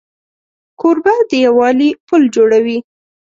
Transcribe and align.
کوربه 0.79 1.13
د 1.29 1.31
یووالي 1.45 1.89
پل 2.07 2.21
جوړوي. 2.35 2.77